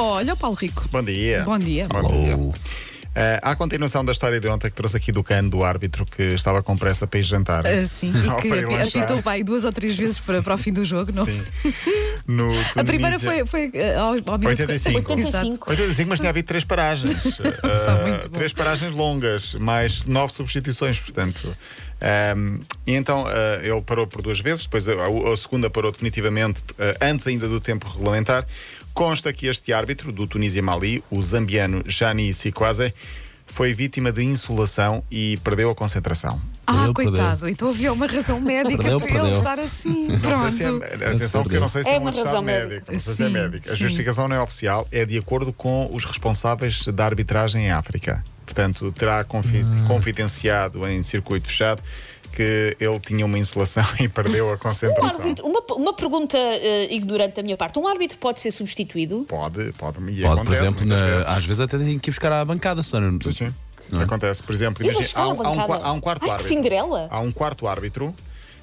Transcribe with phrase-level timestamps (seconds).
[0.00, 0.88] Olha, o Paulo Rico.
[0.92, 1.42] Bom dia.
[1.42, 1.86] Bom dia.
[1.88, 2.38] Bom dia.
[3.20, 6.22] Eh, à continuação da história de ontem que trouxe aqui do cano do árbitro que
[6.22, 7.66] estava com pressa para ir jantar.
[7.66, 10.84] Ah, sim, e que apitou pai duas ou três vezes para, para o fim do
[10.84, 11.24] jogo, não?
[11.24, 11.42] Sim.
[12.28, 15.12] No A primeira foi, foi ah, ao, ao minuto 85.
[15.18, 15.48] Exato.
[15.66, 16.08] 85.
[16.10, 17.24] mas tinha havido três paragens.
[17.40, 18.28] Bom.
[18.34, 21.50] três paragens longas, mais nove substituições, portanto.
[22.00, 26.62] Ahm, e então ah, ele parou por duas vezes, depois a, a- segunda parou definitivamente
[26.78, 28.46] ah, antes ainda do tempo regulamentar.
[28.94, 32.92] Consta que este árbitro do Tunísia Mali, o zambiano Jani Sikwase,
[33.46, 36.40] foi vítima de insolação e perdeu a concentração.
[36.66, 37.48] Ah, Perdeu, coitado.
[37.48, 39.36] Então havia uma razão médica Perdeu, para ele perdeu.
[39.38, 40.08] estar assim.
[40.08, 40.50] Não Pronto.
[40.50, 42.42] sei se é, atenção, porque eu não sei se é, É um uma estado razão
[42.42, 42.68] médico.
[42.74, 42.92] médica.
[42.92, 43.68] Não sei se é Sim, médico.
[43.68, 43.76] A sim.
[43.78, 48.22] justificação não é oficial, é de acordo com os responsáveis da arbitragem em África.
[48.52, 49.24] Portanto, terá Ah.
[49.86, 51.82] confidenciado em circuito fechado
[52.32, 55.20] que ele tinha uma insolação e perdeu a Um concentração.
[55.20, 57.78] árbitro, uma, uma pergunta eh, ignorante da minha parte.
[57.78, 59.26] Um árbitro pode ser substituído?
[59.28, 62.12] Pode, pode, e Pode, por acontece exemplo, muitas na- às vezes até tem que ir
[62.12, 63.18] buscar à bancada, senão.
[63.22, 63.46] Sim, sim.
[63.92, 64.04] Não é?
[64.04, 66.54] Acontece, por exemplo, imagina, há, um, há um há um quarto Ai, que árbitro.
[66.54, 67.08] Cinderela.
[67.10, 68.14] Há um quarto árbitro.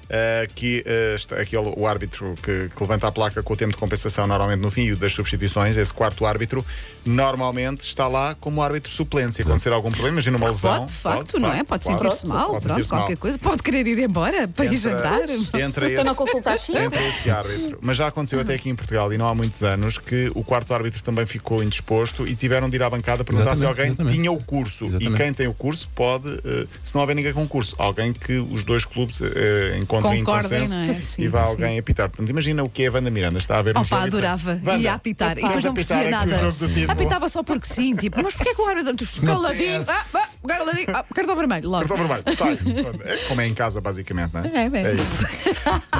[0.08, 3.72] Eh, que eh, está- aquele, o árbitro que, que levanta a placa com o tempo
[3.72, 6.64] de compensação normalmente no fim e o das substituições, esse quarto árbitro,
[7.04, 9.34] normalmente está lá como árbitro suplente.
[9.36, 10.78] Se acontecer algum problema, imagina uma lesão.
[10.80, 11.62] Pode, de facto, não é?
[11.64, 13.00] Pode claro, sentir-se mal, pode pronto, sentir-se mal.
[13.02, 13.38] qualquer coisa.
[13.38, 15.20] Pode querer ir embora para ir jantar.
[15.28, 16.12] Entra Para não
[16.54, 17.78] esse, entra esse árbitro.
[17.80, 20.74] Mas já aconteceu até aqui em Portugal e não há muitos anos que o quarto
[20.74, 24.14] árbitro também ficou indisposto e tiveram de ir à bancada perguntar se Exatamente, alguém exatamente.
[24.16, 24.84] tinha o curso.
[24.84, 25.16] E Exatamente.
[25.16, 28.64] quem tem o curso pode, eh, se não houver ninguém com curso, alguém que os
[28.64, 31.00] dois clubes eh, encontrem em Concordem, consenso não é?
[31.00, 31.50] Sim, e vá sim.
[31.50, 32.08] alguém apitar.
[32.08, 33.38] Portanto, imagina o que é a Wanda Miranda.
[33.38, 34.50] Está a ver um Opa, jogo e adorava.
[34.64, 35.38] Wanda, Ia apitar.
[35.38, 36.50] E depois não percebia o nada.
[36.50, 36.92] Timbu.
[36.92, 39.80] Apitava só porque sim, tipo, mas porquê que o árbitro dos caladinho?
[39.80, 39.90] apetece.
[39.90, 40.86] Ah, ah, caladinho.
[40.94, 41.88] Ah, cartão vermelho, logo.
[41.88, 42.58] Cartão vermelho, sai.
[43.04, 44.46] É como é em casa, basicamente, não é?
[44.46, 44.94] É, é.
[44.94, 45.26] isso.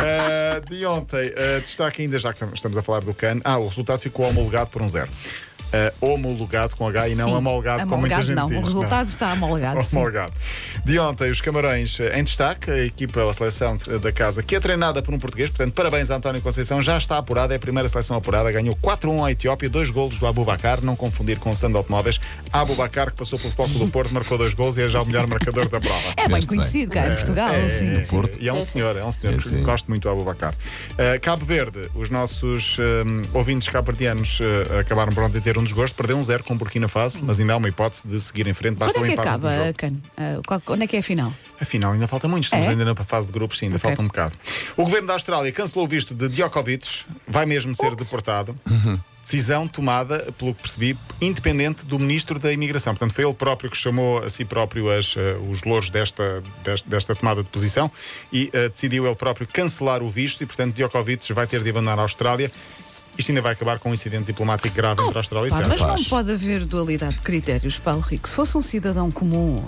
[0.04, 3.68] Eh, de ontem, eh, destaque ainda, já que estamos a falar do CAN, ah, o
[3.68, 5.10] resultado ficou homologado por um zero.
[5.76, 8.48] Eh, homologado com H e não Sim, homologado, como muita Amolgado gente não.
[8.48, 8.58] diz.
[8.58, 9.82] O resultado está amolgado.
[9.82, 9.96] sim.
[9.96, 10.32] Homologado.
[10.84, 14.56] De ontem, os Camarões eh, em destaque, a equipa, a seleção eh, da casa, que
[14.56, 17.60] é treinada por um português, portanto, parabéns a António Conceição, já está apurada, é a
[17.60, 21.56] primeira seleção apurada, ganhou 4-1 à Etiópia, dois golos do Abubacar, não confundir com o
[21.56, 22.18] Sando Automóveis.
[22.50, 25.04] Abubacar, que passou pelo Futebol Clube do Porto, marcou dois golos e é já o
[25.06, 26.14] melhor marcador da prova.
[26.16, 27.50] É bem conhecido cá em Portugal.
[27.50, 28.10] É, sim, sim.
[28.16, 28.38] Porto.
[28.40, 29.62] E é um senhor, é um senhor, É, sim.
[29.62, 30.54] gosto muito do Abubacar.
[30.54, 35.94] Uh, Cabo Verde, os nossos um, ouvintes cabo-verdianos uh, acabaram por ontem ter um desgosto,
[35.96, 38.76] perdeu um zero com Burkina Faso, mas ainda há uma hipótese de seguir em frente.
[38.76, 39.74] Basta Quando é o que acaba, jogo.
[39.74, 39.92] Can?
[40.16, 41.32] Ah, qual- Onde é que é a final?
[41.60, 42.70] Afinal, ainda falta muito, estamos É?
[42.70, 43.88] ainda na fase de grupos, sim, ainda Ok.
[43.88, 44.32] falta um bocado.
[44.76, 46.86] O governo da Austrália cancelou o visto de Djokovic,
[47.26, 48.54] vai mesmo ser deportado.
[49.22, 52.94] Decisão tomada, pelo que percebi, independente do ministro da Imigração.
[52.94, 56.88] Portanto, foi ele próprio que chamou a si próprio as, eh, os louros desta, desta,
[56.88, 57.90] desta tomada de posição
[58.32, 61.98] e eh, decidiu ele próprio cancelar o visto e, portanto, Djokovic vai ter de abandonar
[61.98, 62.52] a Austrália.
[63.18, 65.76] Isto ainda vai acabar com um incidente diplomático grave entre a Austrália e Pá, Sérvia.
[65.86, 68.28] mas não pode haver dualidade de critérios, Paulo Rico.
[68.28, 69.64] Se fosse um cidadão comum,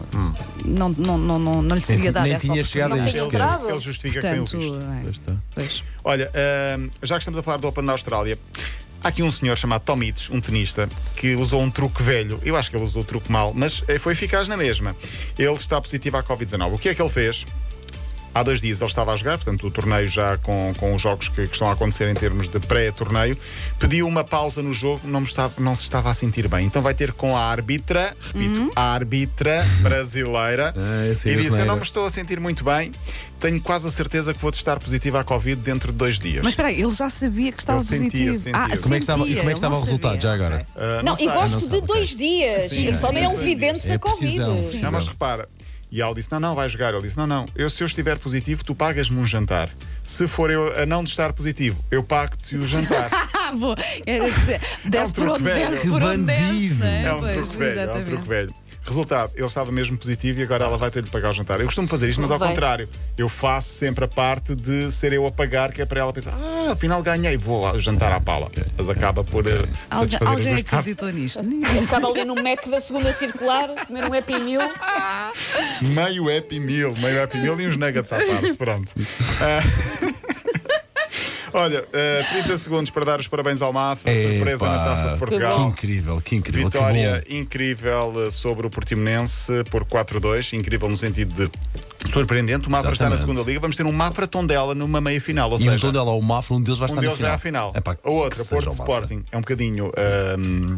[0.64, 3.16] não, não, não, não, não lhe seria nem essa tinha chegado a isto.
[3.18, 3.70] Ele-.
[3.70, 4.74] Ele justifica quem o Portanto, visto.
[4.76, 5.32] é, Pois está.
[5.54, 5.84] pois.
[6.04, 8.38] Olha, ahm, já que estamos a falar do Open da Austrália,
[9.02, 12.38] há aqui um senhor chamado Tomic, um tenista, que usou um truque velho.
[12.44, 14.94] Eu acho que ele usou o truque mal, mas eh, foi eficaz na mesma.
[15.38, 16.74] Ele está positivo à Covid-19.
[16.74, 17.46] O que é que ele fez?
[18.38, 21.28] Há dois dias ele estava a jogar, portanto, o torneio já com, com os jogos
[21.28, 23.36] que, que estão a acontecer em termos de pré-torneio.
[23.80, 26.64] Pediu uma pausa no jogo, não, me estava, não se estava a sentir bem.
[26.66, 31.28] Então vai ter com a árbitra, repito, a árbitra brasileira, Ah, é e a disse:
[31.30, 31.64] Eu asneira.
[31.64, 32.92] não me estou a sentir muito bem,
[33.40, 36.42] tenho quase a certeza que vou testar positivo à Covid dentro de dois dias.
[36.44, 38.34] Mas espera aí, ele já sabia que estava sentia, positivo.
[38.34, 38.52] sentia.
[38.54, 40.20] Ah, Como é que estava, e como é que estava não o resultado sabia.
[40.20, 40.66] já agora?
[40.76, 41.26] Ah, Não, sei.
[41.26, 42.64] e gosto não de sabe, dois dias.
[42.70, 44.18] Sim, Ele também é um sim, vidente É da Covid.
[44.20, 44.92] precisão, Não, precisão.
[44.92, 45.48] mas repara.
[45.90, 46.92] E ela disse: Não, não, vai jogar.
[46.92, 49.70] Ele disse: Não, não, eu, se eu estiver positivo, tu pagas-me um jantar.
[50.02, 53.10] Se for eu a não estar positivo, eu pago-te o jantar.
[53.48, 53.74] Ah, bom.
[54.04, 54.18] É,
[54.90, 55.70] desce por truque onde velho.
[55.70, 56.42] desce, por onde desce.
[56.42, 56.84] bandido.
[56.84, 58.54] não É um truque velho, é um truque velho.
[58.88, 61.60] Resultado, ele estava mesmo positivo e agora ela vai ter de pagar o jantar.
[61.60, 62.48] Eu costumo fazer isto, mas ao Vai.
[62.48, 62.88] contrário.
[63.16, 66.32] Eu faço sempre a parte de ser eu a pagar, que é para ela pensar:
[66.32, 68.50] Ah, afinal ganhei, vou ao jantar à pala.
[68.76, 69.50] Mas acaba por eh,
[69.90, 70.72] Alguém, satisfazer as alguém duas partes.
[70.72, 71.42] acreditou nisto?
[71.42, 71.82] Ninguém.
[71.82, 74.68] Estava ali no Mac da segunda circular, comer um Happy Meal.
[75.94, 78.94] Meio Happy Meal, meio Happy Meal e uns nuggets à parte, pronto.
[79.40, 79.62] Ah,
[81.58, 85.18] Olha, eh, 30 segundos para dar os parabéns ao Mafra, surpresa na Taça de Que
[85.18, 85.66] Portugal.
[85.68, 86.66] incrível, que incrível.
[86.70, 91.50] Vitória Que incrível sobre o Portimonense por 4-2, incrível no sentido de
[92.10, 92.68] surpreendente.
[92.68, 95.56] O Mafra está na segunda liga, vamos ter um Mafra Tondela numa meia final, ou
[95.56, 97.34] E seja, um Tondela ou o Mafra, um deles vai um estar na final.
[97.34, 97.74] à final.
[98.04, 98.70] A outra, que Porto.
[98.70, 99.92] Sporting, é um bocadinho.
[99.96, 100.76] ahm,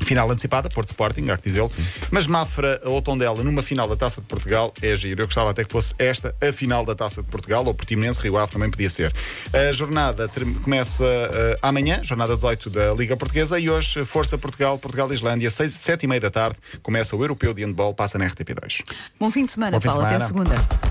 [0.00, 1.70] Final antecipada, Porto Sporting, há que dizê-lo.
[2.10, 5.22] Mas Mafra ou Tondela numa final da Taça de Portugal é giro.
[5.22, 8.36] Eu gostava até que fosse esta a final da Taça de Portugal, ou Portimonense, Rio
[8.36, 9.14] Ave também podia ser.
[9.52, 10.30] A jornada
[10.62, 16.04] começa eh, amanhã, jornada 18 da Liga Portuguesa, e hoje Força Portugal, Portugal-Islândia, 6, 7
[16.04, 18.84] e meia da tarde, começa o Europeu de Handball, passa na RTP2.
[19.18, 20.06] Bom fim de semana, Bom fim de Paulo.
[20.06, 20.56] Até semana.
[20.56, 20.87] segunda.